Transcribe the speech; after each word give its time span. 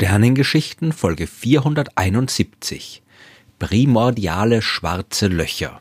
Sternengeschichten 0.00 0.92
Folge 0.92 1.26
471 1.26 3.02
Primordiale 3.58 4.62
schwarze 4.62 5.26
Löcher 5.26 5.80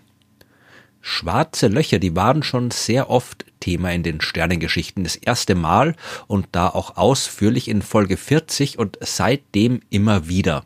Schwarze 1.02 1.68
Löcher, 1.68 2.00
die 2.00 2.16
waren 2.16 2.42
schon 2.42 2.72
sehr 2.72 3.12
oft 3.12 3.46
Thema 3.60 3.92
in 3.92 4.02
den 4.02 4.20
Sternengeschichten. 4.20 5.04
Das 5.04 5.18
erste 5.18 5.54
Mal 5.54 5.96
und 6.26 6.48
da 6.54 6.68
auch 6.68 6.98
ausführlich 6.98 7.68
in 7.68 7.84
Folge 7.84 8.18
40 8.18 8.80
und 8.80 8.98
seitdem 9.02 9.82
immer 9.92 10.28
wieder. 10.28 10.66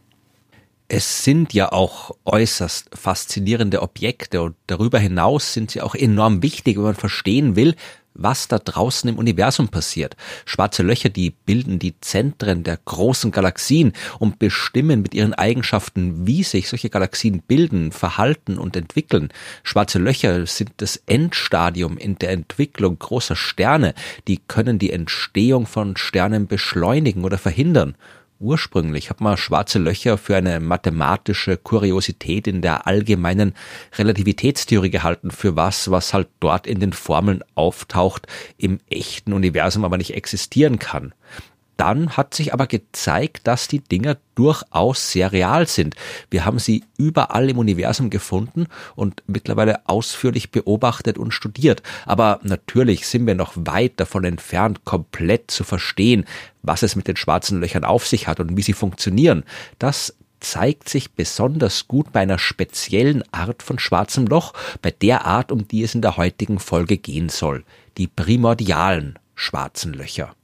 Es 0.88 1.26
sind 1.26 1.54
ja 1.54 1.74
auch 1.74 2.12
äußerst 2.24 2.92
faszinierende 2.94 3.82
Objekte 3.82 4.44
und 4.44 4.56
darüber 4.68 5.00
hinaus 5.00 5.54
sind 5.54 5.72
sie 5.72 5.82
auch 5.82 5.96
enorm 5.96 6.42
wichtig, 6.42 6.78
wenn 6.78 6.84
man 6.84 6.96
verstehen 6.96 7.58
will, 7.58 7.76
was 8.14 8.48
da 8.48 8.60
draußen 8.60 9.10
im 9.10 9.18
Universum 9.18 9.70
passiert. 9.70 10.16
Schwarze 10.46 10.84
Löcher, 10.84 11.10
die 11.10 11.32
bilden 11.32 11.80
die 11.80 12.00
Zentren 12.02 12.64
der 12.64 12.78
großen 12.84 13.32
Galaxien 13.32 13.94
und 14.20 14.40
bestimmen 14.40 15.02
mit 15.02 15.14
ihren 15.14 15.34
Eigenschaften, 15.34 16.28
wie 16.28 16.44
sich 16.44 16.70
solche 16.70 16.90
Galaxien 16.90 17.42
bilden, 17.42 17.92
verhalten 17.92 18.58
und 18.58 18.76
entwickeln. 18.76 19.30
Schwarze 19.64 20.00
Löcher 20.00 20.46
sind 20.46 20.72
das 20.78 21.02
Endstadium 21.06 21.98
in 21.98 22.18
der 22.18 22.32
Entwicklung 22.32 23.00
großer 23.00 23.36
Sterne, 23.36 23.94
die 24.28 24.40
können 24.48 24.80
die 24.80 24.92
Entstehung 24.92 25.66
von 25.66 25.98
Sternen 25.98 26.48
beschleunigen 26.48 27.24
oder 27.24 27.38
verhindern 27.38 27.96
ursprünglich 28.42 29.10
hat 29.10 29.22
man 29.22 29.38
schwarze 29.38 29.80
Löcher 29.80 30.18
für 30.18 30.36
eine 30.36 30.60
mathematische 30.60 31.58
Kuriosität 31.58 32.48
in 32.48 32.62
der 32.62 32.88
allgemeinen 32.88 33.54
Relativitätstheorie 33.98 34.90
gehalten, 34.90 35.32
für 35.32 35.56
was, 35.56 35.92
was 35.92 36.14
halt 36.14 36.28
dort 36.40 36.68
in 36.68 36.80
den 36.80 36.94
Formeln 36.94 37.44
auftaucht, 37.56 38.28
im 38.58 38.80
echten 38.90 39.34
Universum 39.34 39.86
aber 39.86 39.98
nicht 39.98 40.16
existieren 40.16 40.80
kann. 40.80 41.14
Dann 41.82 42.16
hat 42.16 42.36
sich 42.36 42.54
aber 42.54 42.68
gezeigt, 42.68 43.48
dass 43.48 43.68
die 43.68 43.80
Dinger 43.80 44.18
durchaus 44.36 45.12
sehr 45.12 45.32
real 45.32 45.66
sind. 45.66 45.96
Wir 46.30 46.46
haben 46.46 46.60
sie 46.60 46.84
überall 46.96 47.50
im 47.50 47.58
Universum 47.58 48.12
gefunden 48.12 48.68
und 48.96 49.24
mittlerweile 49.26 49.90
ausführlich 49.90 50.52
beobachtet 50.52 51.18
und 51.18 51.32
studiert. 51.32 51.82
Aber 52.06 52.40
natürlich 52.44 53.08
sind 53.08 53.26
wir 53.26 53.34
noch 53.34 53.54
weit 53.56 54.00
davon 54.00 54.26
entfernt, 54.26 54.86
komplett 54.86 55.50
zu 55.50 55.64
verstehen, 55.64 56.26
was 56.62 56.84
es 56.84 56.96
mit 56.96 57.08
den 57.08 57.16
schwarzen 57.16 57.60
Löchern 57.60 57.84
auf 57.84 58.06
sich 58.06 58.28
hat 58.28 58.40
und 58.40 58.56
wie 58.56 58.62
sie 58.62 58.74
funktionieren. 58.74 59.44
Das 59.80 60.16
zeigt 60.40 60.88
sich 60.88 61.14
besonders 61.14 61.88
gut 61.88 62.12
bei 62.12 62.20
einer 62.20 62.38
speziellen 62.38 63.24
Art 63.34 63.64
von 63.64 63.80
schwarzem 63.80 64.28
Loch, 64.28 64.54
bei 64.84 64.92
der 64.92 65.26
Art, 65.26 65.52
um 65.52 65.68
die 65.68 65.82
es 65.82 65.96
in 65.96 66.04
der 66.04 66.16
heutigen 66.18 66.60
Folge 66.60 67.00
gehen 67.00 67.30
soll, 67.30 67.64
die 67.98 68.06
primordialen 68.06 69.18
schwarzen 69.34 69.94
Löcher 69.94 70.36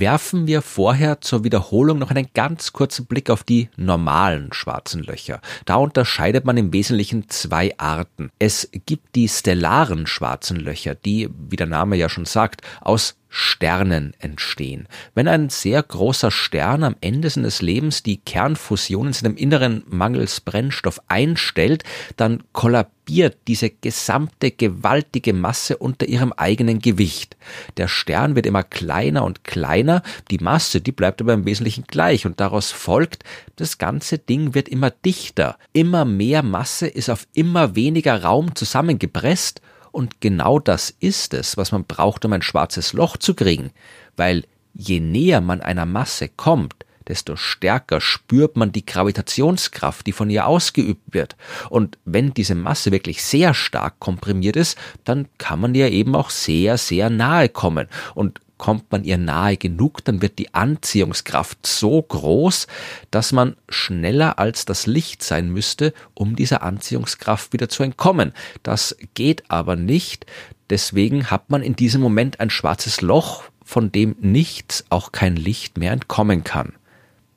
werfen 0.00 0.46
wir 0.46 0.62
vorher 0.62 1.20
zur 1.20 1.44
Wiederholung 1.44 1.98
noch 1.98 2.10
einen 2.10 2.28
ganz 2.34 2.72
kurzen 2.72 3.06
Blick 3.06 3.30
auf 3.30 3.44
die 3.44 3.68
normalen 3.76 4.52
schwarzen 4.52 5.02
Löcher. 5.02 5.40
Da 5.64 5.76
unterscheidet 5.76 6.44
man 6.44 6.56
im 6.56 6.72
Wesentlichen 6.72 7.28
zwei 7.28 7.76
Arten. 7.78 8.30
Es 8.38 8.68
gibt 8.86 9.14
die 9.14 9.28
stellaren 9.28 10.06
schwarzen 10.06 10.56
Löcher, 10.58 10.94
die, 10.94 11.28
wie 11.48 11.56
der 11.56 11.66
Name 11.66 11.96
ja 11.96 12.08
schon 12.08 12.26
sagt, 12.26 12.62
aus 12.80 13.16
Sternen 13.38 14.14
entstehen. 14.18 14.88
Wenn 15.14 15.28
ein 15.28 15.50
sehr 15.50 15.82
großer 15.82 16.30
Stern 16.30 16.82
am 16.82 16.96
Ende 17.02 17.28
seines 17.28 17.60
Lebens 17.60 18.02
die 18.02 18.16
Kernfusion 18.16 19.08
in 19.08 19.12
seinem 19.12 19.36
Inneren 19.36 19.84
mangels 19.90 20.40
Brennstoff 20.40 21.02
einstellt, 21.08 21.84
dann 22.16 22.42
kollabiert 22.54 23.36
diese 23.46 23.68
gesamte 23.68 24.52
gewaltige 24.52 25.34
Masse 25.34 25.76
unter 25.76 26.06
ihrem 26.06 26.32
eigenen 26.32 26.78
Gewicht. 26.78 27.36
Der 27.76 27.88
Stern 27.88 28.36
wird 28.36 28.46
immer 28.46 28.62
kleiner 28.62 29.22
und 29.22 29.44
kleiner, 29.44 30.02
die 30.30 30.38
Masse, 30.38 30.80
die 30.80 30.92
bleibt 30.92 31.20
aber 31.20 31.34
im 31.34 31.44
Wesentlichen 31.44 31.84
gleich 31.86 32.24
und 32.24 32.40
daraus 32.40 32.72
folgt, 32.72 33.22
das 33.56 33.76
ganze 33.76 34.16
Ding 34.16 34.54
wird 34.54 34.70
immer 34.70 34.90
dichter. 34.90 35.58
Immer 35.74 36.06
mehr 36.06 36.42
Masse 36.42 36.86
ist 36.86 37.10
auf 37.10 37.26
immer 37.34 37.76
weniger 37.76 38.22
Raum 38.22 38.54
zusammengepresst 38.54 39.60
und 39.96 40.20
genau 40.20 40.58
das 40.58 40.94
ist 41.00 41.32
es, 41.32 41.56
was 41.56 41.72
man 41.72 41.84
braucht, 41.84 42.26
um 42.26 42.32
ein 42.34 42.42
schwarzes 42.42 42.92
Loch 42.92 43.16
zu 43.16 43.32
kriegen, 43.32 43.70
weil 44.14 44.44
je 44.74 45.00
näher 45.00 45.40
man 45.40 45.62
einer 45.62 45.86
Masse 45.86 46.28
kommt, 46.28 46.74
desto 47.08 47.34
stärker 47.36 48.02
spürt 48.02 48.58
man 48.58 48.72
die 48.72 48.84
Gravitationskraft, 48.84 50.06
die 50.06 50.12
von 50.12 50.28
ihr 50.28 50.46
ausgeübt 50.46 51.14
wird. 51.14 51.36
Und 51.70 51.96
wenn 52.04 52.34
diese 52.34 52.54
Masse 52.54 52.92
wirklich 52.92 53.22
sehr 53.22 53.54
stark 53.54 53.98
komprimiert 53.98 54.56
ist, 54.56 54.76
dann 55.04 55.28
kann 55.38 55.60
man 55.60 55.74
ihr 55.74 55.90
eben 55.90 56.14
auch 56.14 56.28
sehr, 56.28 56.76
sehr 56.76 57.08
nahe 57.08 57.48
kommen. 57.48 57.88
Und 58.14 58.40
kommt 58.58 58.90
man 58.90 59.04
ihr 59.04 59.18
nahe 59.18 59.56
genug, 59.56 60.04
dann 60.04 60.22
wird 60.22 60.38
die 60.38 60.54
Anziehungskraft 60.54 61.66
so 61.66 62.00
groß, 62.00 62.66
dass 63.10 63.32
man 63.32 63.56
schneller 63.68 64.38
als 64.38 64.64
das 64.64 64.86
Licht 64.86 65.22
sein 65.22 65.50
müsste, 65.50 65.92
um 66.14 66.36
dieser 66.36 66.62
Anziehungskraft 66.62 67.52
wieder 67.52 67.68
zu 67.68 67.82
entkommen. 67.82 68.32
Das 68.62 68.96
geht 69.14 69.50
aber 69.50 69.76
nicht. 69.76 70.26
Deswegen 70.70 71.30
hat 71.30 71.50
man 71.50 71.62
in 71.62 71.76
diesem 71.76 72.00
Moment 72.00 72.40
ein 72.40 72.50
schwarzes 72.50 73.00
Loch, 73.00 73.44
von 73.64 73.92
dem 73.92 74.16
nichts, 74.20 74.84
auch 74.90 75.12
kein 75.12 75.36
Licht 75.36 75.78
mehr 75.78 75.92
entkommen 75.92 76.44
kann 76.44 76.72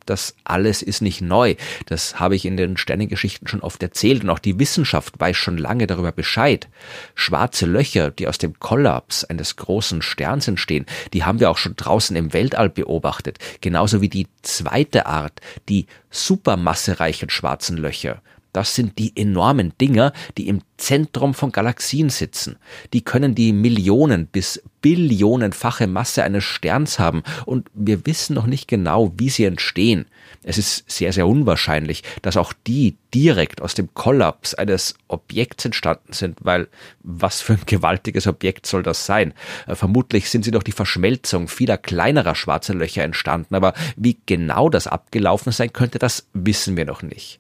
das 0.10 0.36
alles 0.44 0.82
ist 0.82 1.02
nicht 1.02 1.22
neu. 1.22 1.56
Das 1.86 2.20
habe 2.20 2.36
ich 2.36 2.46
in 2.46 2.58
den 2.58 2.78
Sternengeschichten 2.78 3.48
schon 3.48 3.62
oft 3.62 3.82
erzählt 3.84 4.24
und 4.24 4.30
auch 4.30 4.40
die 4.40 4.60
Wissenschaft 4.60 5.20
weiß 5.20 5.38
schon 5.38 5.58
lange 5.58 5.88
darüber 5.88 6.12
Bescheid. 6.12 6.68
Schwarze 7.16 7.66
Löcher, 7.66 8.12
die 8.12 8.28
aus 8.28 8.38
dem 8.38 8.60
Kollaps 8.60 9.24
eines 9.24 9.56
großen 9.56 10.02
Sterns 10.02 10.48
entstehen, 10.48 10.86
die 11.14 11.24
haben 11.24 11.40
wir 11.40 11.50
auch 11.50 11.58
schon 11.58 11.76
draußen 11.76 12.16
im 12.16 12.34
Weltall 12.34 12.70
beobachtet. 12.70 13.38
Genauso 13.62 14.02
wie 14.02 14.10
die 14.10 14.28
zweite 14.42 15.06
Art, 15.06 15.40
die 15.70 15.86
supermassereichen 16.10 17.30
schwarzen 17.30 17.78
Löcher. 17.78 18.22
Das 18.60 18.76
sind 18.76 18.98
die 19.00 19.16
enormen 19.16 19.72
Dinger, 19.80 20.12
die 20.38 20.50
im 20.50 20.60
Zentrum 20.76 21.34
von 21.34 21.54
Galaxien 21.54 22.10
sitzen. 22.10 22.58
Die 22.92 23.06
können 23.06 23.34
die 23.34 23.54
Millionen 23.54 24.28
bis 24.28 24.62
Billionenfache 24.82 25.88
Masse 25.88 26.26
eines 26.26 26.44
Sterns 26.44 27.00
haben 27.00 27.24
und 27.46 27.70
wir 27.74 28.06
wissen 28.06 28.34
noch 28.34 28.48
nicht 28.48 28.68
genau, 28.68 29.14
wie 29.16 29.30
sie 29.30 29.46
entstehen. 29.46 30.08
Es 30.44 30.58
ist 30.58 30.92
sehr, 30.92 31.14
sehr 31.14 31.26
unwahrscheinlich, 31.26 32.04
dass 32.22 32.36
auch 32.36 32.52
die 32.68 32.98
direkt 33.14 33.62
aus 33.62 33.76
dem 33.76 33.94
Kollaps 33.94 34.54
eines 34.54 34.96
Objekts 35.08 35.64
entstanden 35.64 36.12
sind, 36.12 36.40
weil 36.42 36.68
was 37.02 37.40
für 37.40 37.54
ein 37.54 37.64
gewaltiges 37.66 38.28
Objekt 38.28 38.66
soll 38.66 38.84
das 38.84 39.06
sein? 39.06 39.34
Äh, 39.68 39.76
vermutlich 39.76 40.30
sind 40.30 40.44
sie 40.44 40.52
durch 40.52 40.66
die 40.66 40.74
Verschmelzung 40.74 41.48
vieler 41.48 41.78
kleinerer 41.78 42.36
schwarzer 42.36 42.74
Löcher 42.74 43.06
entstanden, 43.06 43.56
aber 43.56 43.74
wie 43.96 44.18
genau 44.26 44.68
das 44.68 44.86
abgelaufen 44.86 45.54
sein 45.54 45.72
könnte, 45.72 45.98
das 45.98 46.28
wissen 46.34 46.76
wir 46.76 46.84
noch 46.84 47.04
nicht. 47.04 47.40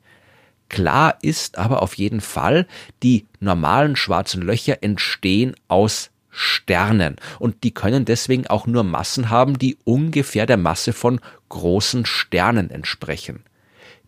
Klar 0.69 1.17
ist 1.21 1.57
aber 1.57 1.81
auf 1.81 1.95
jeden 1.95 2.21
Fall, 2.21 2.67
die 3.01 3.25
normalen 3.39 3.95
schwarzen 3.95 4.41
Löcher 4.43 4.81
entstehen 4.81 5.55
aus 5.67 6.11
Sternen 6.29 7.15
und 7.39 7.63
die 7.63 7.73
können 7.73 8.05
deswegen 8.05 8.47
auch 8.47 8.67
nur 8.67 8.83
Massen 8.83 9.31
haben, 9.31 9.57
die 9.57 9.77
ungefähr 9.83 10.45
der 10.45 10.57
Masse 10.57 10.93
von 10.93 11.19
großen 11.49 12.05
Sternen 12.05 12.69
entsprechen. 12.69 13.43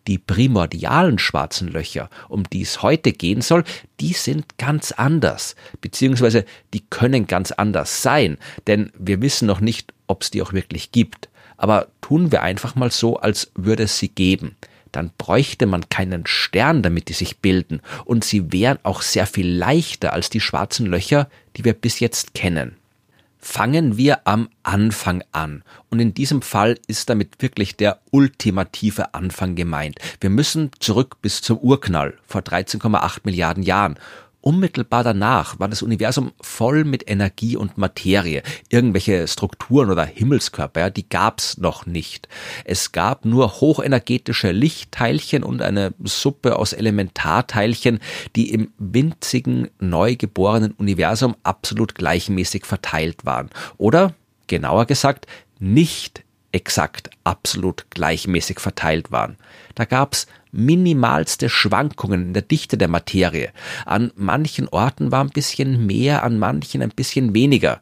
Die 0.08 0.20
primordialen 0.20 1.20
schwarzen 1.20 1.68
Löcher, 1.68 2.10
um 2.30 2.44
die 2.44 2.62
es 2.62 2.82
heute 2.82 3.12
gehen 3.12 3.42
soll, 3.42 3.64
die 4.00 4.14
sind 4.14 4.58
ganz 4.58 4.92
anders, 4.92 5.56
beziehungsweise 5.80 6.46
die 6.74 6.82
können 6.90 7.28
ganz 7.28 7.52
anders 7.52 8.02
sein, 8.02 8.38
denn 8.68 8.92
wir 8.98 9.22
wissen 9.22 9.48
noch 9.48 9.62
nicht, 9.62 9.94
ob 10.08 10.22
es 10.22 10.32
die 10.32 10.42
auch 10.42 10.54
wirklich 10.54 10.92
gibt. 10.92 11.30
Aber 11.58 11.88
tun 12.02 12.32
wir 12.32 12.42
einfach 12.42 12.76
mal 12.76 12.92
so, 12.92 13.18
als 13.18 13.52
würde 13.56 13.84
es 13.84 14.00
sie 14.00 14.10
geben 14.10 14.56
dann 14.92 15.12
bräuchte 15.18 15.66
man 15.66 15.90
keinen 15.90 16.26
Stern, 16.26 16.82
damit 16.82 17.10
die 17.10 17.14
sich 17.14 17.40
bilden, 17.40 17.82
und 18.06 18.24
sie 18.24 18.52
wären 18.52 18.80
auch 18.84 19.02
sehr 19.02 19.26
viel 19.26 19.48
leichter 19.48 20.14
als 20.14 20.30
die 20.30 20.40
schwarzen 20.40 20.86
Löcher, 20.86 21.30
die 21.56 21.66
wir 21.66 21.74
bis 21.74 22.00
jetzt 22.00 22.34
kennen. 22.34 22.76
Fangen 23.44 23.98
wir 23.98 24.28
am 24.28 24.50
Anfang 24.62 25.24
an. 25.32 25.64
Und 25.90 26.00
in 26.00 26.14
diesem 26.14 26.44
Fall 26.44 26.78
ist 26.86 27.10
damit 27.10 27.42
wirklich 27.42 27.76
der 27.76 28.00
ultimative 28.12 29.16
Anfang 29.16 29.56
gemeint. 29.56 29.98
Wir 30.20 30.30
müssen 30.30 30.70
zurück 30.80 31.18
bis 31.24 31.42
zum 31.42 31.58
Urknall 31.58 32.14
vor 32.28 32.42
13,8 32.42 33.22
Milliarden 33.24 33.64
Jahren. 33.64 33.98
Unmittelbar 34.42 35.04
danach 35.04 35.60
war 35.60 35.70
das 35.70 35.84
Universum 35.84 36.32
voll 36.42 36.84
mit 36.84 37.10
Energie 37.10 37.56
und 37.56 37.78
Materie. 37.78 38.42
Irgendwelche 38.70 39.28
Strukturen 39.28 39.92
oder 39.92 40.04
Himmelskörper, 40.04 40.90
die 40.90 41.08
gab's 41.08 41.60
noch 41.60 41.86
nicht. 41.86 42.28
Es 42.66 42.92
gab 42.92 43.24
nur 43.24 43.62
hochenergetische 43.62 44.52
Lichtteilchen 44.52 45.44
und 45.44 45.62
eine 45.62 45.94
Suppe 46.04 46.58
aus 46.58 46.74
Elementarteilchen, 46.74 48.00
die 48.36 48.50
im 48.50 48.72
winzigen, 48.80 49.70
neugeborenen 49.80 50.72
Universum 50.72 51.36
absolut 51.44 51.94
gleichmäßig 51.94 52.66
verteilt 52.66 53.26
waren. 53.26 53.52
Oder, 53.78 54.16
genauer 54.48 54.86
gesagt, 54.86 55.28
nicht 55.60 56.24
exakt 56.52 57.10
absolut 57.24 57.86
gleichmäßig 57.90 58.60
verteilt 58.60 59.12
waren. 59.12 59.38
Da 59.76 59.86
gab's 59.86 60.28
minimalste 60.52 61.50
Schwankungen 61.50 62.28
in 62.28 62.34
der 62.34 62.42
Dichte 62.42 62.78
der 62.78 62.88
Materie. 62.88 63.52
An 63.86 64.12
manchen 64.16 64.68
Orten 64.68 65.12
war 65.12 65.24
ein 65.24 65.30
bisschen 65.30 65.86
mehr, 65.86 66.24
an 66.24 66.40
manchen 66.40 66.82
ein 66.82 66.90
bisschen 66.90 67.34
weniger. 67.34 67.82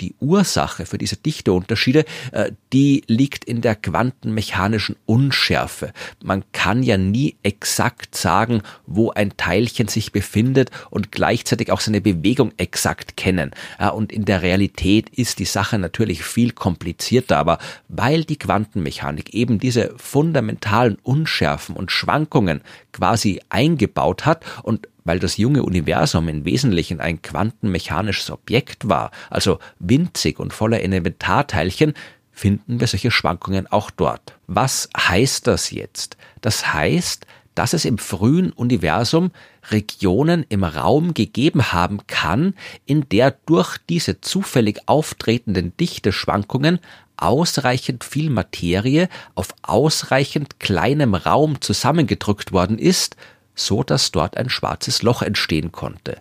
Die 0.00 0.14
Ursache 0.20 0.86
für 0.86 0.98
diese 0.98 1.16
Dichteunterschiede, 1.16 2.04
äh, 2.32 2.52
die 2.72 3.02
liegt 3.06 3.44
in 3.44 3.60
der 3.60 3.76
quantenmechanischen 3.76 4.96
Unschärfe. 5.06 5.92
Man 6.22 6.44
kann 6.52 6.82
ja 6.82 6.96
nie 6.96 7.36
exakt 7.42 8.16
sagen, 8.16 8.62
wo 8.86 9.10
ein 9.10 9.36
Teilchen 9.36 9.88
sich 9.88 10.12
befindet 10.12 10.70
und 10.90 11.12
gleichzeitig 11.12 11.70
auch 11.70 11.80
seine 11.80 12.00
Bewegung 12.00 12.52
exakt 12.56 13.16
kennen. 13.16 13.52
Und 13.94 14.12
in 14.12 14.24
der 14.24 14.42
Realität 14.42 15.10
ist 15.10 15.38
die 15.38 15.44
Sache 15.44 15.78
natürlich 15.78 16.24
viel 16.24 16.52
komplizierter, 16.52 17.38
aber 17.38 17.58
weil 17.88 18.24
die 18.24 18.38
Quantenmechanik 18.38 19.34
eben 19.34 19.58
diese 19.58 19.94
fundamentalen 19.96 20.98
Unschärfen 21.02 21.76
und 21.76 21.92
Schwankungen 21.92 22.60
quasi 22.92 23.40
eingebaut 23.48 24.26
hat 24.26 24.44
und 24.62 24.88
weil 25.04 25.18
das 25.18 25.36
junge 25.36 25.62
Universum 25.62 26.28
im 26.28 26.44
Wesentlichen 26.44 27.00
ein 27.00 27.22
quantenmechanisches 27.22 28.30
Objekt 28.30 28.88
war, 28.88 29.10
also 29.30 29.58
winzig 29.78 30.40
und 30.40 30.52
voller 30.52 30.80
Elementarteilchen, 30.80 31.94
finden 32.32 32.80
wir 32.80 32.86
solche 32.86 33.10
Schwankungen 33.10 33.66
auch 33.68 33.90
dort. 33.90 34.36
Was 34.46 34.88
heißt 34.96 35.46
das 35.46 35.70
jetzt? 35.70 36.16
Das 36.40 36.72
heißt, 36.74 37.26
dass 37.54 37.72
es 37.72 37.84
im 37.84 37.98
frühen 37.98 38.50
Universum 38.50 39.30
Regionen 39.70 40.44
im 40.48 40.64
Raum 40.64 41.14
gegeben 41.14 41.72
haben 41.72 42.06
kann, 42.06 42.54
in 42.84 43.08
der 43.08 43.36
durch 43.46 43.78
diese 43.88 44.20
zufällig 44.20 44.80
auftretenden 44.86 45.76
Dichteschwankungen 45.76 46.80
ausreichend 47.16 48.02
viel 48.02 48.28
Materie 48.30 49.08
auf 49.36 49.54
ausreichend 49.62 50.58
kleinem 50.58 51.14
Raum 51.14 51.60
zusammengedrückt 51.60 52.50
worden 52.50 52.78
ist, 52.78 53.16
so 53.54 53.82
dass 53.82 54.12
dort 54.12 54.36
ein 54.36 54.50
schwarzes 54.50 55.02
Loch 55.02 55.22
entstehen 55.22 55.72
konnte. 55.72 56.20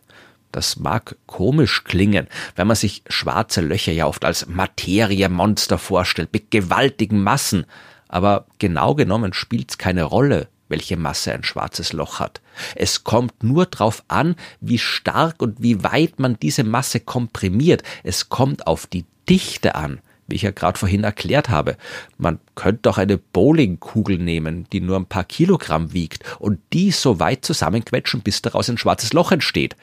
Das 0.51 0.77
mag 0.77 1.15
komisch 1.25 1.83
klingen, 1.83 2.27
wenn 2.56 2.68
man 2.68 2.75
sich 2.75 3.01
schwarze 3.07 3.62
Löcher 3.62 3.91
ja 3.91 4.06
oft 4.06 4.24
als 4.24 4.45
Materiemonster 4.45 5.80
vorstellt, 5.80 6.30
mit 6.31 6.51
gewaltigen 6.51 7.24
Massen, 7.24 7.65
aber 8.07 8.45
genau 8.59 8.94
genommen 8.94 9.33
spielt's 9.33 9.80
keine 9.80 10.03
Rolle, 10.03 10.47
welche 10.69 10.95
Masse 10.95 11.33
ein 11.33 11.44
schwarzes 11.44 11.91
Loch 11.91 12.19
hat. 12.19 12.39
Es 12.75 13.03
kommt 13.03 13.44
nur 13.44 13.65
darauf 13.65 14.03
an, 14.07 14.35
wie 14.62 14.77
stark 14.77 15.41
und 15.41 15.62
wie 15.62 15.83
weit 15.83 16.19
man 16.19 16.38
diese 16.39 16.63
Masse 16.63 17.00
komprimiert. 17.00 17.81
Es 18.03 18.30
kommt 18.30 18.68
auf 18.68 18.85
die 18.85 19.06
Dichte 19.27 19.74
an 19.74 20.01
wie 20.27 20.35
ich 20.35 20.43
ja 20.43 20.51
gerade 20.51 20.77
vorhin 20.77 21.03
erklärt 21.03 21.49
habe. 21.49 21.77
Man 22.17 22.39
könnte 22.55 22.83
doch 22.83 22.97
eine 22.97 23.17
Bowlingkugel 23.17 24.17
nehmen, 24.17 24.67
die 24.71 24.81
nur 24.81 24.97
ein 24.97 25.05
paar 25.05 25.25
Kilogramm 25.25 25.93
wiegt, 25.93 26.23
und 26.39 26.59
die 26.71 26.91
so 26.91 27.19
weit 27.19 27.45
zusammenquetschen, 27.45 28.21
bis 28.21 28.41
daraus 28.41 28.69
ein 28.69 28.77
schwarzes 28.77 29.13
Loch 29.13 29.31
entsteht. 29.31 29.75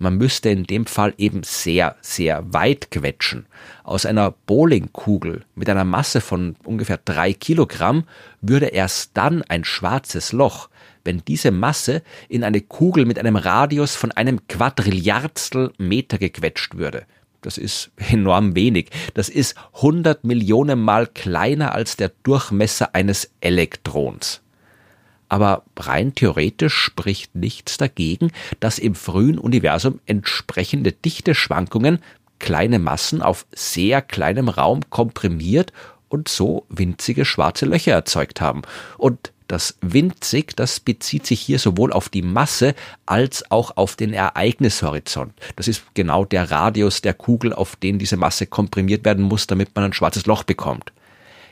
Man 0.00 0.16
müsste 0.16 0.48
in 0.50 0.62
dem 0.62 0.86
Fall 0.86 1.12
eben 1.18 1.42
sehr, 1.42 1.96
sehr 2.00 2.52
weit 2.52 2.92
quetschen. 2.92 3.46
Aus 3.82 4.06
einer 4.06 4.30
Bowlingkugel 4.30 5.44
mit 5.56 5.68
einer 5.68 5.84
Masse 5.84 6.20
von 6.20 6.54
ungefähr 6.64 7.00
drei 7.04 7.32
Kilogramm 7.32 8.04
würde 8.40 8.66
erst 8.66 9.10
dann 9.14 9.42
ein 9.42 9.64
schwarzes 9.64 10.30
Loch, 10.30 10.68
wenn 11.02 11.22
diese 11.26 11.50
Masse 11.50 12.02
in 12.28 12.44
eine 12.44 12.60
Kugel 12.60 13.06
mit 13.06 13.18
einem 13.18 13.34
Radius 13.34 13.96
von 13.96 14.12
einem 14.12 14.46
Quadrilliardstel 14.46 15.72
Meter 15.78 16.18
gequetscht 16.18 16.76
würde. 16.76 17.04
Das 17.48 17.56
ist 17.56 17.90
enorm 17.96 18.54
wenig. 18.54 18.90
Das 19.14 19.30
ist 19.30 19.54
100 19.76 20.22
Millionen 20.22 20.78
Mal 20.82 21.06
kleiner 21.06 21.74
als 21.74 21.96
der 21.96 22.12
Durchmesser 22.22 22.94
eines 22.94 23.30
Elektrons. 23.40 24.42
Aber 25.30 25.62
rein 25.78 26.14
theoretisch 26.14 26.74
spricht 26.74 27.34
nichts 27.34 27.78
dagegen, 27.78 28.32
dass 28.60 28.78
im 28.78 28.94
frühen 28.94 29.38
Universum 29.38 30.00
entsprechende 30.04 30.92
Dichteschwankungen 30.92 32.00
kleine 32.38 32.78
Massen 32.78 33.22
auf 33.22 33.46
sehr 33.54 34.02
kleinem 34.02 34.50
Raum 34.50 34.80
komprimiert 34.90 35.72
und 36.10 36.28
so 36.28 36.66
winzige 36.68 37.24
schwarze 37.24 37.64
Löcher 37.64 37.92
erzeugt 37.92 38.42
haben. 38.42 38.60
Und 38.98 39.32
das 39.48 39.76
winzig, 39.80 40.54
das 40.54 40.78
bezieht 40.78 41.26
sich 41.26 41.40
hier 41.40 41.58
sowohl 41.58 41.92
auf 41.92 42.08
die 42.08 42.22
Masse 42.22 42.74
als 43.06 43.50
auch 43.50 43.76
auf 43.76 43.96
den 43.96 44.12
Ereignishorizont. 44.12 45.32
Das 45.56 45.68
ist 45.68 45.82
genau 45.94 46.24
der 46.24 46.50
Radius 46.50 47.02
der 47.02 47.14
Kugel, 47.14 47.52
auf 47.52 47.74
den 47.76 47.98
diese 47.98 48.16
Masse 48.16 48.46
komprimiert 48.46 49.04
werden 49.04 49.24
muss, 49.24 49.46
damit 49.46 49.74
man 49.74 49.84
ein 49.84 49.92
schwarzes 49.92 50.26
Loch 50.26 50.44
bekommt. 50.44 50.92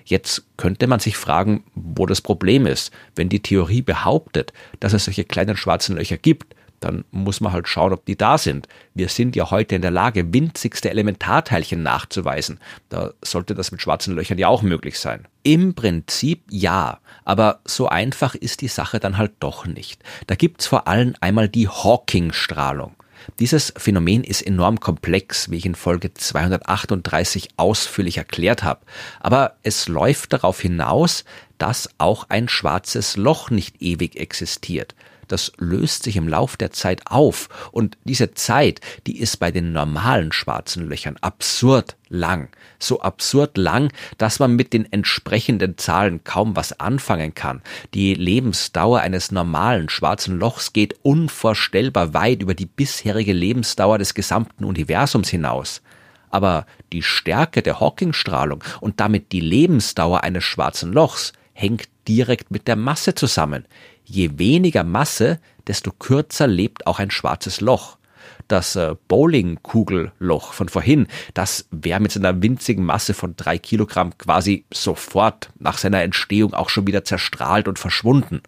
Jetzt 0.04 0.44
könnte 0.56 0.86
man 0.86 1.00
sich 1.00 1.16
fragen, 1.16 1.64
wo 1.74 2.06
das 2.06 2.20
Problem 2.20 2.66
ist. 2.66 2.92
Wenn 3.16 3.28
die 3.28 3.42
Theorie 3.42 3.82
behauptet, 3.82 4.52
dass 4.78 4.92
es 4.92 5.06
solche 5.06 5.24
kleinen 5.24 5.56
schwarzen 5.56 5.96
Löcher 5.96 6.16
gibt, 6.16 6.54
dann 6.80 7.04
muss 7.10 7.40
man 7.40 7.52
halt 7.52 7.68
schauen, 7.68 7.92
ob 7.92 8.04
die 8.04 8.16
da 8.16 8.38
sind. 8.38 8.68
Wir 8.94 9.08
sind 9.08 9.36
ja 9.36 9.50
heute 9.50 9.74
in 9.74 9.82
der 9.82 9.90
Lage, 9.90 10.32
winzigste 10.32 10.90
Elementarteilchen 10.90 11.82
nachzuweisen. 11.82 12.60
Da 12.88 13.12
sollte 13.22 13.54
das 13.54 13.72
mit 13.72 13.82
schwarzen 13.82 14.14
Löchern 14.14 14.38
ja 14.38 14.48
auch 14.48 14.62
möglich 14.62 14.98
sein. 14.98 15.26
Im 15.42 15.74
Prinzip 15.74 16.42
ja, 16.50 16.98
aber 17.24 17.60
so 17.64 17.88
einfach 17.88 18.34
ist 18.34 18.60
die 18.60 18.68
Sache 18.68 19.00
dann 19.00 19.16
halt 19.16 19.32
doch 19.40 19.66
nicht. 19.66 20.02
Da 20.26 20.34
gibt's 20.34 20.66
vor 20.66 20.88
allem 20.88 21.14
einmal 21.20 21.48
die 21.48 21.68
Hawking-Strahlung. 21.68 22.94
Dieses 23.38 23.72
Phänomen 23.76 24.22
ist 24.22 24.42
enorm 24.42 24.78
komplex, 24.78 25.50
wie 25.50 25.56
ich 25.56 25.66
in 25.66 25.74
Folge 25.74 26.14
238 26.14 27.48
ausführlich 27.56 28.18
erklärt 28.18 28.62
habe. 28.62 28.80
Aber 29.20 29.56
es 29.62 29.88
läuft 29.88 30.32
darauf 30.32 30.60
hinaus, 30.60 31.24
dass 31.58 31.88
auch 31.98 32.26
ein 32.28 32.48
schwarzes 32.48 33.16
Loch 33.16 33.50
nicht 33.50 33.82
ewig 33.82 34.16
existiert 34.16 34.94
das 35.28 35.52
löst 35.58 36.04
sich 36.04 36.16
im 36.16 36.28
Lauf 36.28 36.56
der 36.56 36.70
Zeit 36.70 37.02
auf. 37.06 37.48
Und 37.72 37.96
diese 38.04 38.34
Zeit, 38.34 38.80
die 39.06 39.18
ist 39.18 39.38
bei 39.38 39.50
den 39.50 39.72
normalen 39.72 40.32
schwarzen 40.32 40.88
Löchern 40.88 41.16
absurd 41.20 41.96
lang. 42.08 42.48
So 42.78 43.00
absurd 43.00 43.56
lang, 43.56 43.92
dass 44.18 44.38
man 44.38 44.54
mit 44.56 44.72
den 44.72 44.90
entsprechenden 44.92 45.78
Zahlen 45.78 46.24
kaum 46.24 46.56
was 46.56 46.78
anfangen 46.78 47.34
kann. 47.34 47.62
Die 47.94 48.14
Lebensdauer 48.14 49.00
eines 49.00 49.32
normalen 49.32 49.88
schwarzen 49.88 50.38
Lochs 50.38 50.72
geht 50.72 50.96
unvorstellbar 51.02 52.14
weit 52.14 52.42
über 52.42 52.54
die 52.54 52.66
bisherige 52.66 53.32
Lebensdauer 53.32 53.98
des 53.98 54.14
gesamten 54.14 54.64
Universums 54.64 55.28
hinaus. 55.28 55.82
Aber 56.30 56.66
die 56.92 57.02
Stärke 57.02 57.62
der 57.62 57.80
Hawking-Strahlung 57.80 58.62
und 58.80 59.00
damit 59.00 59.32
die 59.32 59.40
Lebensdauer 59.40 60.22
eines 60.22 60.44
schwarzen 60.44 60.92
Lochs 60.92 61.32
hängt 61.52 61.88
direkt 62.06 62.50
mit 62.50 62.68
der 62.68 62.76
Masse 62.76 63.14
zusammen. 63.14 63.64
Je 64.08 64.38
weniger 64.38 64.84
Masse, 64.84 65.40
desto 65.66 65.90
kürzer 65.90 66.46
lebt 66.46 66.86
auch 66.86 67.00
ein 67.00 67.10
schwarzes 67.10 67.60
Loch. 67.60 67.98
Das 68.46 68.76
äh, 68.76 68.94
Bowlingkugelloch 69.08 70.52
von 70.52 70.68
vorhin, 70.68 71.08
das 71.34 71.66
wäre 71.72 71.98
mit 71.98 72.12
seiner 72.12 72.40
winzigen 72.40 72.84
Masse 72.84 73.14
von 73.14 73.34
drei 73.34 73.58
Kilogramm 73.58 74.16
quasi 74.16 74.64
sofort 74.72 75.50
nach 75.58 75.78
seiner 75.78 76.02
Entstehung 76.02 76.54
auch 76.54 76.68
schon 76.68 76.86
wieder 76.86 77.04
zerstrahlt 77.04 77.66
und 77.66 77.80
verschwunden. 77.80 78.42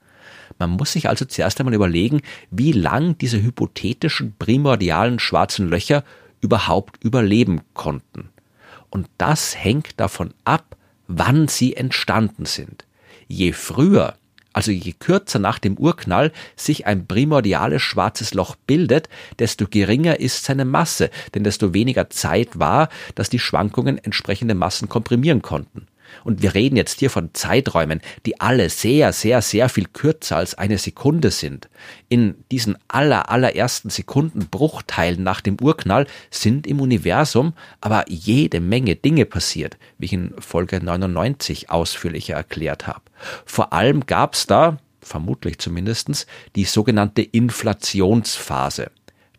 Man 0.61 0.71
muss 0.71 0.93
sich 0.93 1.09
also 1.09 1.25
zuerst 1.25 1.59
einmal 1.59 1.75
überlegen, 1.75 2.23
wie 2.53 2.73
lang 2.73 3.19
diese 3.19 3.43
hypothetischen 3.43 4.37
primordialen 4.38 5.19
schwarzen 5.19 5.69
Löcher 5.69 6.05
überhaupt 6.41 7.03
überleben 7.03 7.62
konnten. 7.75 8.31
Und 8.91 9.09
das 9.19 9.57
hängt 9.57 9.99
davon 9.99 10.33
ab, 10.45 10.77
wann 11.09 11.49
sie 11.49 11.75
entstanden 11.75 12.45
sind. 12.45 12.87
Je 13.27 13.53
früher 13.53 14.15
also 14.59 14.73
je 14.73 14.93
kürzer 14.93 15.38
nach 15.38 15.61
dem 15.61 15.77
Urknall 15.79 16.33
sich 16.57 16.85
ein 16.85 17.07
primordiales 17.07 17.81
schwarzes 17.81 18.35
Loch 18.35 18.57
bildet, 18.67 19.09
desto 19.38 19.69
geringer 19.69 20.19
ist 20.19 20.45
seine 20.45 20.65
Masse, 20.65 21.11
denn 21.33 21.45
desto 21.45 21.75
weniger 21.75 22.11
Zeit 22.11 22.59
war, 22.59 22.88
dass 23.15 23.31
die 23.31 23.38
Schwankungen 23.38 23.99
entsprechende 23.99 24.57
Massen 24.57 24.88
komprimieren 24.88 25.43
konnten. 25.43 25.87
Und 26.25 26.43
wir 26.43 26.55
reden 26.55 26.77
jetzt 26.77 27.00
hier 27.00 27.11
von 27.11 27.31
Zeiträumen, 27.35 28.00
die 28.27 28.41
alle 28.41 28.71
sehr, 28.71 29.12
sehr, 29.12 29.43
sehr 29.43 29.69
viel 29.69 29.87
kürzer 29.87 30.37
als 30.37 30.55
eine 30.55 30.79
Sekunde 30.79 31.31
sind. 31.31 31.69
In 32.09 32.35
diesen 32.50 32.77
aller, 32.88 33.31
allerersten 33.31 33.91
Sekundenbruchteilen 33.91 35.23
nach 35.23 35.41
dem 35.41 35.57
Urknall 35.61 36.07
sind 36.31 36.67
im 36.67 36.81
Universum 36.81 37.55
aber 37.81 38.05
jede 38.09 38.61
Menge 38.61 38.97
Dinge 38.97 39.25
passiert, 39.25 39.79
wie 39.99 40.07
ich 40.07 40.12
in 40.12 40.35
Folge 40.38 40.83
99 40.83 41.71
ausführlicher 41.71 42.35
erklärt 42.35 42.87
habe. 42.87 43.03
Vor 43.45 43.73
allem 43.73 44.07
gab 44.07 44.35
es 44.35 44.47
da, 44.47 44.79
vermutlich 45.00 45.59
zumindestens, 45.59 46.27
die 46.57 46.65
sogenannte 46.65 47.23
Inflationsphase 47.23 48.91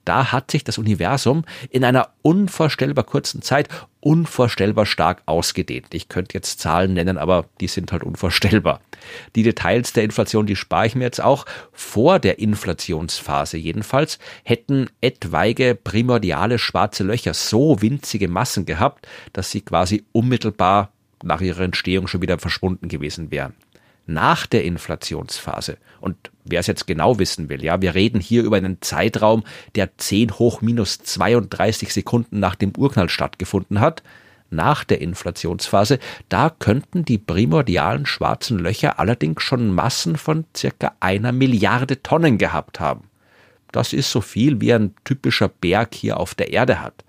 da 0.10 0.32
hat 0.32 0.50
sich 0.50 0.64
das 0.64 0.80
Universum 0.80 1.46
in 1.70 1.84
einer 1.84 2.10
unvorstellbar 2.24 3.04
kurzen 3.04 3.44
Zeit 3.44 3.70
unvorstellbar 4.00 4.88
stark 4.88 5.22
ausgedehnt. 5.28 5.94
Ich 5.94 6.10
könnte 6.10 6.34
jetzt 6.34 6.60
Zahlen 6.60 6.96
nennen, 6.96 7.20
aber 7.20 7.46
die 7.62 7.68
sind 7.68 7.92
halt 7.92 8.02
unvorstellbar. 8.02 8.82
Die 9.36 9.44
Details 9.44 9.94
der 9.94 10.04
Inflation, 10.04 10.48
die 10.48 10.56
spare 10.56 10.88
ich 10.88 10.96
mir 10.96 11.04
jetzt 11.04 11.22
auch. 11.22 11.46
Vor 11.74 12.18
der 12.18 12.40
Inflationsphase 12.40 13.58
jedenfalls 13.58 14.18
hätten 14.44 14.90
etwaige 15.00 15.76
primordiale 15.76 16.58
schwarze 16.58 17.04
Löcher 17.04 17.36
so 17.36 17.80
winzige 17.84 18.28
Massen 18.30 18.66
gehabt, 18.66 19.08
dass 19.34 19.52
sie 19.52 19.62
quasi 19.62 20.06
unmittelbar 20.12 20.92
nach 21.24 21.42
ihrer 21.42 21.62
Entstehung 21.62 22.08
schon 22.08 22.24
wieder 22.24 22.40
verschwunden 22.40 22.88
gewesen 22.88 23.30
wären. 23.30 23.54
Nach 24.10 24.48
der 24.48 24.64
Inflationsphase. 24.64 25.78
Und 26.02 26.32
wer 26.44 26.60
es 26.60 26.68
jetzt 26.68 26.88
genau 26.88 27.20
wissen 27.20 27.50
will, 27.50 27.64
ja, 27.64 27.82
wir 27.82 27.96
reden 27.96 28.20
hier 28.20 28.44
über 28.44 28.58
einen 28.58 28.82
Zeitraum, 28.82 29.44
der 29.76 29.98
10 29.98 30.40
hoch 30.40 30.62
minus 30.62 31.00
32 31.00 31.94
Sekunden 31.94 32.40
nach 32.40 32.56
dem 32.56 32.74
Urknall 32.76 33.10
stattgefunden 33.10 33.80
hat, 33.80 34.04
nach 34.50 34.84
der 34.84 35.00
Inflationsphase, 35.02 36.00
da 36.28 36.50
könnten 36.50 37.06
die 37.06 37.20
primordialen 37.20 38.08
schwarzen 38.08 38.58
Löcher 38.58 39.00
allerdings 39.00 39.44
schon 39.44 39.74
Massen 39.74 40.18
von 40.18 40.46
circa 40.58 40.94
einer 41.00 41.32
Milliarde 41.32 42.02
Tonnen 42.02 42.40
gehabt 42.40 42.80
haben. 42.80 43.09
Das 43.72 43.94
ist 43.94 44.12
so 44.12 44.22
viel, 44.22 44.62
wie 44.62 44.74
ein 44.74 44.96
typischer 45.04 45.50
Berg 45.50 45.94
hier 45.94 46.20
auf 46.20 46.36
der 46.36 46.52
Erde 46.52 46.82
hat. 46.82 47.04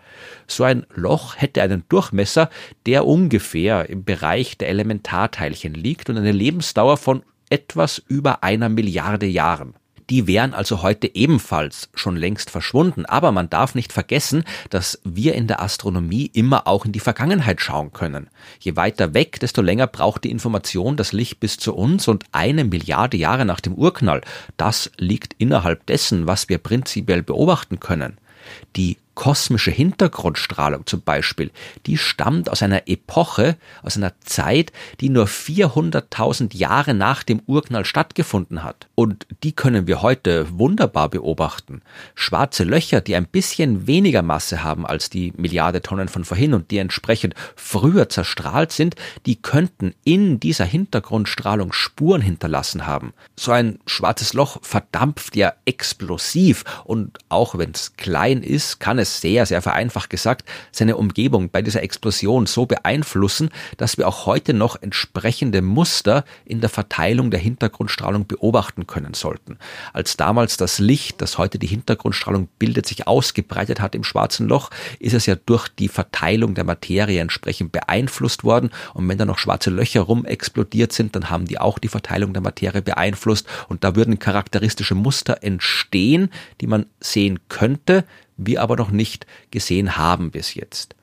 So 0.47 0.65
ein 0.65 0.87
Loch 0.95 1.37
hätte 1.37 1.63
einen 1.63 1.85
Durchmesser, 1.89 2.51
der 2.87 3.07
ungefähr 3.07 3.89
im 3.89 4.05
Bereich 4.05 4.59
der 4.59 4.69
Elementarteilchen 4.69 5.75
liegt 5.75 6.11
und 6.11 6.19
eine 6.19 6.33
Lebensdauer 6.33 6.97
von 6.97 7.23
etwas 7.49 7.99
über 8.09 8.43
einer 8.43 8.69
Milliarde 8.69 9.27
Jahren. 9.27 9.75
Die 10.11 10.27
wären 10.27 10.55
also 10.55 10.83
heute 10.83 11.15
ebenfalls 11.15 11.89
schon 11.95 12.17
längst 12.17 12.51
verschwunden. 12.51 13.07
Aber 13.07 13.33
man 13.33 13.49
darf 13.49 13.75
nicht 13.75 13.93
vergessen, 13.93 14.45
dass 14.69 15.01
wir 15.05 15.35
in 15.35 15.47
der 15.47 15.63
Astronomie 15.63 16.31
immer 16.33 16.67
auch 16.67 16.85
in 16.85 16.93
die 16.93 17.01
Vergangenheit 17.01 17.61
schauen 17.61 17.93
können. 17.93 18.29
Je 18.59 18.77
weiter 18.77 19.15
weg, 19.15 19.39
desto 19.41 19.63
länger 19.63 19.87
braucht 19.87 20.25
die 20.25 20.31
Information 20.31 20.97
das 20.97 21.13
Licht 21.13 21.39
bis 21.41 21.57
zu 21.57 21.75
uns 21.75 22.09
und 22.09 22.25
eine 22.33 22.65
Milliarde 22.65 23.17
Jahre 23.17 23.45
nach 23.45 23.61
dem 23.61 23.75
Urknall. 23.75 24.21
Das 24.57 24.91
liegt 24.99 25.35
innerhalb 25.39 25.87
dessen, 25.87 26.27
was 26.27 26.49
wir 26.49 26.59
prinzipiell 26.59 27.23
beobachten 27.23 27.79
können. 27.79 28.19
Die 28.77 28.97
kosmische 29.21 29.71
Hintergrundstrahlung 29.71 30.87
zum 30.87 31.03
Beispiel, 31.03 31.51
die 31.85 31.99
stammt 31.99 32.49
aus 32.49 32.63
einer 32.63 32.89
Epoche, 32.89 33.59
aus 33.83 33.99
einer 33.99 34.15
Zeit, 34.21 34.73
die 35.03 35.11
nur 35.11 35.27
400.000 35.27 36.57
Jahre 36.57 36.95
nach 36.95 37.23
dem 37.23 37.43
Urknall 37.47 37.85
stattgefunden 37.85 38.63
hat. 38.63 38.89
Und 38.95 39.27
die 39.43 39.53
können 39.53 39.87
wir 39.87 40.01
heute 40.01 40.59
wunderbar 40.59 41.11
beobachten. 41.11 41.83
Schwarze 42.15 42.65
Löcher, 42.65 43.03
die 43.03 43.15
ein 43.15 43.27
bisschen 43.27 43.87
weniger 43.87 44.23
Masse 44.23 44.65
haben 44.65 44.87
als 44.87 45.11
die 45.11 45.35
Milliarde 45.37 45.83
Tonnen 45.83 46.09
von 46.09 46.25
vorhin 46.25 46.55
und 46.55 46.71
die 46.71 46.79
entsprechend 46.79 47.35
früher 47.57 48.09
zerstrahlt 48.09 48.73
sind, 48.73 48.95
die 49.27 49.37
könnten 49.37 49.93
in 50.03 50.41
dieser 50.41 50.65
Hintergrundstrahlung 50.65 51.75
Spuren 51.75 52.23
hinterlassen 52.23 52.87
haben. 52.87 53.13
So 53.37 53.53
ein 53.53 53.81
schwarzes 53.85 54.33
Loch 54.33 54.63
verdampft 54.63 55.37
ja 55.37 55.53
explosiv 55.67 56.65
und 56.85 57.19
auch 57.29 57.59
wenn 57.59 57.73
es 57.73 57.97
klein 57.97 58.43
ist, 58.43 58.81
kann 58.81 58.99
es 58.99 59.10
es 59.11 59.21
sehr, 59.21 59.47
sehr 59.47 59.63
vereinfacht 59.63 60.11
gesagt, 60.11 60.49
seine 60.73 60.97
Umgebung 60.97 61.51
bei 61.51 61.63
dieser 61.63 61.83
Explosion 61.83 62.47
so 62.47 62.67
beeinflussen, 62.67 63.51
dass 63.77 63.99
wir 63.99 64.09
auch 64.09 64.27
heute 64.27 64.55
noch 64.55 64.81
entsprechende 64.81 65.63
Muster 65.63 66.25
in 66.45 66.61
der 66.61 66.71
Verteilung 66.71 67.31
der 67.31 67.41
Hintergrundstrahlung 67.41 68.27
beobachten 68.27 68.87
können 68.87 69.15
sollten. 69.15 69.59
Als 69.93 70.17
damals 70.17 70.57
das 70.57 70.79
Licht, 70.79 71.21
das 71.21 71.39
heute 71.39 71.59
die 71.59 71.67
Hintergrundstrahlung 71.67 72.49
bildet, 72.59 72.87
sich 72.87 73.07
ausgebreitet 73.07 73.81
hat 73.81 73.95
im 73.95 74.05
schwarzen 74.05 74.49
Loch, 74.49 74.71
ist 74.99 75.15
es 75.15 75.27
ja 75.27 75.35
durch 75.35 75.69
die 75.69 75.89
Verteilung 75.89 76.55
der 76.55 76.65
Materie 76.65 77.21
entsprechend 77.21 77.73
beeinflusst 77.73 78.45
worden. 78.45 78.71
Und 78.95 79.09
wenn 79.09 79.19
da 79.19 79.25
noch 79.25 79.39
schwarze 79.39 79.71
Löcher 79.71 80.03
rum 80.03 80.25
explodiert 80.25 80.93
sind, 80.93 81.17
dann 81.17 81.31
haben 81.31 81.47
die 81.47 81.59
auch 81.59 81.79
die 81.79 81.89
Verteilung 81.89 82.33
der 82.33 82.43
Materie 82.43 82.83
beeinflusst. 82.83 83.47
Und 83.69 83.85
da 83.85 83.97
würden 83.97 84.19
charakteristische 84.19 84.95
Muster 84.95 85.43
entstehen, 85.43 86.31
die 86.61 86.67
man 86.67 86.87
sehen 87.01 87.41
könnte, 87.49 88.05
wir 88.47 88.63
aber 88.63 88.77
noch 88.77 88.91
nicht 88.91 89.27
gesehen 89.51 89.97
haben 89.97 90.31
bis 90.31 90.55
jetzt. 90.55 90.95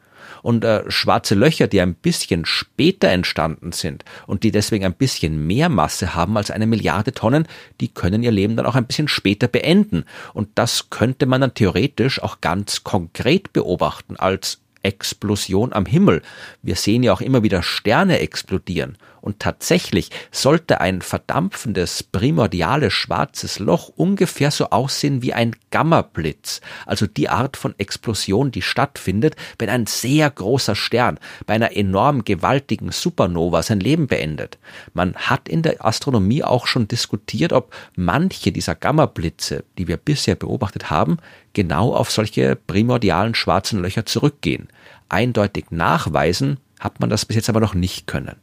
Und 0.44 0.64
äh, 0.64 0.84
schwarze 0.90 1.36
Löcher, 1.36 1.68
die 1.68 1.82
ein 1.82 1.96
bisschen 1.96 2.46
später 2.46 3.10
entstanden 3.10 3.72
sind 3.72 4.06
und 4.28 4.44
die 4.44 4.52
deswegen 4.52 4.86
ein 4.86 4.94
bisschen 4.94 5.48
mehr 5.48 5.70
Masse 5.70 6.16
haben 6.16 6.38
als 6.38 6.52
eine 6.52 6.68
Milliarde 6.68 7.12
Tonnen, 7.14 7.48
die 7.82 7.88
können 7.88 8.24
ihr 8.24 8.32
Leben 8.32 8.56
dann 8.56 8.66
auch 8.66 8.76
ein 8.76 8.86
bisschen 8.86 9.08
später 9.08 9.48
beenden. 9.48 10.06
Und 10.34 10.50
das 10.56 10.90
könnte 10.90 11.26
man 11.26 11.42
dann 11.42 11.54
theoretisch 11.54 12.22
auch 12.22 12.42
ganz 12.42 12.84
konkret 12.84 13.54
beobachten 13.54 14.16
als 14.18 14.60
Explosion 14.84 15.74
am 15.74 15.86
Himmel. 15.86 16.22
Wir 16.62 16.76
sehen 16.76 17.04
ja 17.04 17.14
auch 17.14 17.22
immer 17.22 17.44
wieder 17.44 17.64
Sterne 17.64 18.20
explodieren. 18.20 18.98
Und 19.22 19.40
tatsächlich 19.40 20.10
sollte 20.32 20.82
ein 20.82 21.02
verdampfendes, 21.02 22.04
primordiales 22.04 22.94
schwarzes 22.94 23.60
Loch 23.60 23.90
ungefähr 23.90 24.52
so 24.52 24.70
aussehen 24.70 25.22
wie 25.22 25.34
ein 25.34 25.56
Gammablitz, 25.72 26.62
also 26.86 27.08
die 27.08 27.30
Art 27.30 27.58
von 27.58 27.76
Explosion, 27.78 28.52
die 28.52 28.62
stattfindet, 28.62 29.36
wenn 29.60 29.70
ein 29.70 29.86
sehr 29.86 30.30
großer 30.30 30.76
Stern 30.76 31.20
bei 31.46 31.56
einer 31.56 31.76
enorm 31.76 32.24
gewaltigen 32.24 32.92
Supernova 32.92 33.64
sein 33.64 33.80
Leben 33.80 34.08
beendet. 34.08 34.58
Man 34.94 35.16
hat 35.16 35.50
in 35.50 35.62
der 35.62 35.86
Astronomie 35.86 36.44
auch 36.44 36.68
schon 36.68 36.88
diskutiert, 36.88 37.54
ob 37.54 37.74
manche 37.96 38.52
dieser 38.52 38.76
Gammablitze, 38.76 39.64
die 39.78 39.88
wir 39.88 39.98
bisher 39.98 40.36
beobachtet 40.36 40.90
haben, 40.90 41.18
genau 41.54 41.94
auf 41.94 42.12
solche 42.12 42.56
primordialen 42.56 43.36
schwarzen 43.36 43.82
Löcher 43.82 44.06
zurückgehen. 44.06 44.68
Eindeutig 45.10 45.66
nachweisen 45.70 46.60
hat 46.80 47.00
man 47.00 47.10
das 47.10 47.26
bis 47.26 47.36
jetzt 47.36 47.50
aber 47.50 47.60
noch 47.60 47.74
nicht 47.74 48.08
können. 48.08 48.36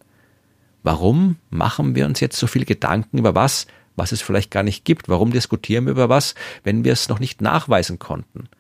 Warum 0.85 1.37
machen 1.49 1.95
wir 1.95 2.05
uns 2.05 2.21
jetzt 2.21 2.38
so 2.38 2.47
viel 2.47 2.67
Gedanken 2.67 3.17
über 3.17 3.35
was, 3.35 3.67
was 3.97 4.12
es 4.12 4.21
vielleicht 4.21 4.50
gar 4.50 4.62
nicht 4.62 4.85
gibt? 4.85 5.09
Warum 5.09 5.33
diskutieren 5.33 5.87
wir 5.87 5.93
über 5.93 6.11
was, 6.11 6.35
wenn 6.62 6.85
wir 6.85 6.93
es 6.93 7.09
noch 7.09 7.21
nicht 7.21 7.41
nachweisen 7.41 7.99
konnten? 7.99 8.50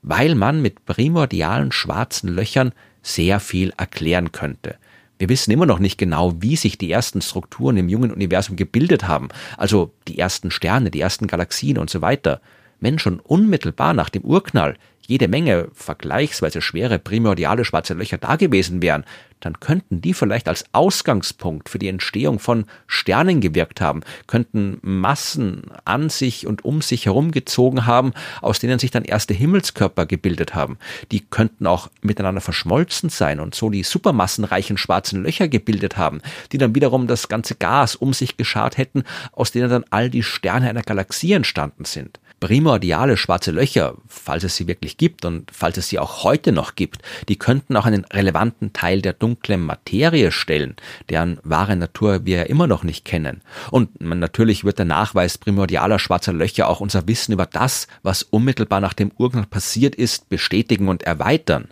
Weil 0.00 0.34
man 0.34 0.62
mit 0.62 0.86
primordialen 0.86 1.72
schwarzen 1.72 2.34
Löchern 2.34 2.72
sehr 3.02 3.38
viel 3.38 3.74
erklären 3.76 4.32
könnte. 4.32 4.76
Wir 5.18 5.28
wissen 5.28 5.50
immer 5.50 5.66
noch 5.66 5.78
nicht 5.78 5.98
genau, 5.98 6.32
wie 6.40 6.56
sich 6.56 6.78
die 6.78 6.90
ersten 6.90 7.20
Strukturen 7.20 7.76
im 7.76 7.90
jungen 7.90 8.12
Universum 8.12 8.56
gebildet 8.56 9.06
haben, 9.06 9.28
also 9.58 9.92
die 10.08 10.18
ersten 10.18 10.50
Sterne, 10.50 10.90
die 10.90 11.00
ersten 11.00 11.26
Galaxien 11.26 11.76
und 11.76 11.90
so 11.90 12.00
weiter. 12.00 12.40
Wenn 12.80 12.98
schon 12.98 13.20
unmittelbar 13.20 13.92
nach 13.92 14.08
dem 14.08 14.22
Urknall 14.22 14.76
jede 15.06 15.28
Menge 15.28 15.68
vergleichsweise 15.72 16.62
schwere 16.62 16.98
primordiale 16.98 17.64
schwarze 17.64 17.94
Löcher 17.94 18.18
da 18.18 18.36
gewesen 18.36 18.82
wären, 18.82 19.04
dann 19.40 19.60
könnten 19.60 20.00
die 20.00 20.14
vielleicht 20.14 20.48
als 20.48 20.64
Ausgangspunkt 20.72 21.68
für 21.68 21.78
die 21.78 21.88
Entstehung 21.88 22.38
von 22.38 22.64
Sternen 22.86 23.40
gewirkt 23.40 23.80
haben, 23.80 24.00
könnten 24.26 24.78
Massen 24.80 25.70
an 25.84 26.08
sich 26.08 26.46
und 26.46 26.64
um 26.64 26.80
sich 26.80 27.06
herumgezogen 27.06 27.84
haben, 27.84 28.12
aus 28.40 28.58
denen 28.58 28.78
sich 28.78 28.90
dann 28.90 29.04
erste 29.04 29.34
Himmelskörper 29.34 30.06
gebildet 30.06 30.54
haben. 30.54 30.78
Die 31.12 31.20
könnten 31.20 31.66
auch 31.66 31.90
miteinander 32.00 32.40
verschmolzen 32.40 33.10
sein 33.10 33.38
und 33.38 33.54
so 33.54 33.68
die 33.68 33.82
supermassenreichen 33.82 34.78
schwarzen 34.78 35.22
Löcher 35.22 35.48
gebildet 35.48 35.98
haben, 35.98 36.22
die 36.52 36.58
dann 36.58 36.74
wiederum 36.74 37.06
das 37.06 37.28
ganze 37.28 37.54
Gas 37.54 37.96
um 37.96 38.14
sich 38.14 38.38
geschart 38.38 38.78
hätten, 38.78 39.04
aus 39.32 39.52
denen 39.52 39.68
dann 39.68 39.84
all 39.90 40.08
die 40.08 40.22
Sterne 40.22 40.70
einer 40.70 40.82
Galaxie 40.82 41.32
entstanden 41.32 41.84
sind 41.84 42.18
primordiale 42.44 43.16
schwarze 43.16 43.52
Löcher, 43.52 43.94
falls 44.06 44.44
es 44.44 44.54
sie 44.54 44.66
wirklich 44.66 44.98
gibt 44.98 45.24
und 45.24 45.50
falls 45.50 45.78
es 45.78 45.88
sie 45.88 45.98
auch 45.98 46.24
heute 46.24 46.52
noch 46.52 46.74
gibt, 46.74 47.00
die 47.30 47.38
könnten 47.38 47.74
auch 47.74 47.86
einen 47.86 48.04
relevanten 48.04 48.74
Teil 48.74 49.00
der 49.00 49.14
dunklen 49.14 49.64
Materie 49.64 50.30
stellen, 50.30 50.76
deren 51.08 51.38
wahre 51.42 51.74
Natur 51.74 52.26
wir 52.26 52.36
ja 52.36 52.42
immer 52.42 52.66
noch 52.66 52.84
nicht 52.84 53.06
kennen. 53.06 53.40
Und 53.70 53.98
natürlich 53.98 54.62
wird 54.62 54.78
der 54.78 54.84
Nachweis 54.84 55.38
primordialer 55.38 55.98
schwarzer 55.98 56.34
Löcher 56.34 56.68
auch 56.68 56.80
unser 56.80 57.08
Wissen 57.08 57.32
über 57.32 57.46
das, 57.46 57.86
was 58.02 58.22
unmittelbar 58.22 58.82
nach 58.82 58.92
dem 58.92 59.10
Urknall 59.16 59.46
passiert 59.46 59.94
ist, 59.94 60.28
bestätigen 60.28 60.88
und 60.88 61.02
erweitern. 61.02 61.68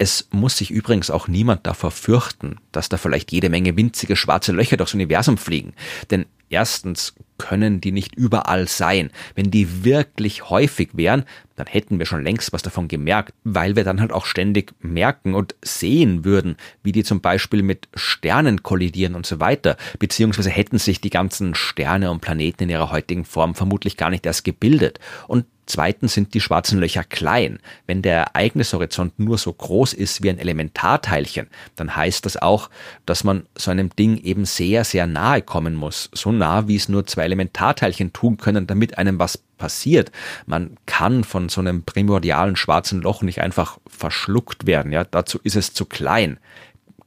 Es 0.00 0.28
muss 0.30 0.58
sich 0.58 0.70
übrigens 0.70 1.10
auch 1.10 1.26
niemand 1.26 1.66
davor 1.66 1.90
fürchten, 1.90 2.58
dass 2.70 2.88
da 2.88 2.98
vielleicht 2.98 3.32
jede 3.32 3.48
Menge 3.48 3.76
winzige 3.76 4.14
schwarze 4.14 4.52
Löcher 4.52 4.76
durchs 4.76 4.94
Universum 4.94 5.38
fliegen. 5.38 5.72
Denn 6.12 6.26
Erstens 6.50 7.14
können 7.38 7.80
die 7.80 7.92
nicht 7.92 8.14
überall 8.16 8.66
sein. 8.68 9.10
Wenn 9.34 9.50
die 9.50 9.84
wirklich 9.84 10.50
häufig 10.50 10.90
wären, 10.94 11.24
dann 11.56 11.66
hätten 11.66 11.98
wir 11.98 12.06
schon 12.06 12.22
längst 12.22 12.52
was 12.52 12.62
davon 12.62 12.88
gemerkt, 12.88 13.32
weil 13.44 13.76
wir 13.76 13.84
dann 13.84 14.00
halt 14.00 14.12
auch 14.12 14.26
ständig 14.26 14.74
merken 14.80 15.34
und 15.34 15.54
sehen 15.62 16.24
würden, 16.24 16.56
wie 16.82 16.92
die 16.92 17.04
zum 17.04 17.20
Beispiel 17.20 17.62
mit 17.62 17.88
Sternen 17.94 18.62
kollidieren 18.62 19.14
und 19.14 19.26
so 19.26 19.40
weiter, 19.40 19.76
beziehungsweise 19.98 20.50
hätten 20.50 20.78
sich 20.78 21.00
die 21.00 21.10
ganzen 21.10 21.54
Sterne 21.54 22.10
und 22.10 22.20
Planeten 22.20 22.64
in 22.64 22.70
ihrer 22.70 22.90
heutigen 22.90 23.24
Form 23.24 23.54
vermutlich 23.54 23.96
gar 23.96 24.10
nicht 24.10 24.26
erst 24.26 24.44
gebildet. 24.44 24.98
Und 25.26 25.46
Zweitens 25.68 26.14
sind 26.14 26.32
die 26.32 26.40
schwarzen 26.40 26.80
Löcher 26.80 27.04
klein. 27.04 27.58
Wenn 27.86 28.00
der 28.00 28.22
Ereignishorizont 28.22 29.18
nur 29.18 29.36
so 29.36 29.52
groß 29.52 29.92
ist 29.92 30.22
wie 30.22 30.30
ein 30.30 30.38
Elementarteilchen, 30.38 31.46
dann 31.76 31.94
heißt 31.94 32.24
das 32.24 32.38
auch, 32.38 32.70
dass 33.04 33.22
man 33.22 33.44
so 33.54 33.70
einem 33.70 33.90
Ding 33.94 34.16
eben 34.16 34.46
sehr, 34.46 34.84
sehr 34.84 35.06
nahe 35.06 35.42
kommen 35.42 35.74
muss. 35.74 36.08
So 36.14 36.32
nah, 36.32 36.68
wie 36.68 36.76
es 36.76 36.88
nur 36.88 37.06
zwei 37.06 37.24
Elementarteilchen 37.24 38.14
tun 38.14 38.38
können, 38.38 38.66
damit 38.66 38.96
einem 38.96 39.18
was 39.18 39.36
passiert. 39.58 40.10
Man 40.46 40.78
kann 40.86 41.22
von 41.22 41.50
so 41.50 41.60
einem 41.60 41.82
primordialen 41.82 42.56
schwarzen 42.56 43.02
Loch 43.02 43.20
nicht 43.20 43.42
einfach 43.42 43.78
verschluckt 43.86 44.66
werden. 44.66 44.90
Ja, 44.90 45.04
dazu 45.04 45.38
ist 45.42 45.56
es 45.56 45.74
zu 45.74 45.84
klein. 45.84 46.38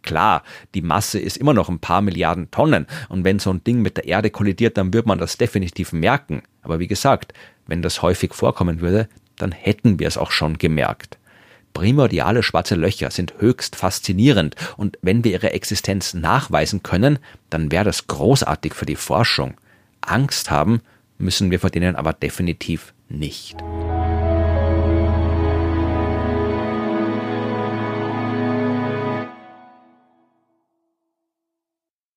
Klar, 0.03 0.43
die 0.73 0.81
Masse 0.81 1.19
ist 1.19 1.37
immer 1.37 1.53
noch 1.53 1.69
ein 1.69 1.79
paar 1.79 2.01
Milliarden 2.01 2.49
Tonnen 2.51 2.87
und 3.09 3.23
wenn 3.23 3.39
so 3.39 3.51
ein 3.51 3.63
Ding 3.63 3.81
mit 3.81 3.97
der 3.97 4.07
Erde 4.07 4.29
kollidiert, 4.29 4.77
dann 4.77 4.93
wird 4.93 5.05
man 5.05 5.19
das 5.19 5.37
definitiv 5.37 5.93
merken. 5.93 6.43
Aber 6.61 6.79
wie 6.79 6.87
gesagt, 6.87 7.33
wenn 7.67 7.81
das 7.81 8.01
häufig 8.01 8.33
vorkommen 8.33 8.81
würde, 8.81 9.07
dann 9.37 9.51
hätten 9.51 9.99
wir 9.99 10.07
es 10.07 10.17
auch 10.17 10.31
schon 10.31 10.57
gemerkt. 10.57 11.17
Primordiale 11.73 12.43
schwarze 12.43 12.75
Löcher 12.75 13.11
sind 13.11 13.35
höchst 13.39 13.75
faszinierend 13.75 14.55
und 14.77 14.97
wenn 15.01 15.23
wir 15.23 15.31
ihre 15.31 15.53
Existenz 15.53 16.13
nachweisen 16.13 16.83
können, 16.83 17.19
dann 17.49 17.71
wäre 17.71 17.85
das 17.85 18.07
großartig 18.07 18.73
für 18.73 18.85
die 18.85 18.95
Forschung. 18.95 19.53
Angst 20.01 20.51
haben 20.51 20.81
müssen 21.17 21.51
wir 21.51 21.59
vor 21.59 21.69
denen 21.69 21.95
aber 21.95 22.13
definitiv 22.13 22.93
nicht. 23.07 23.55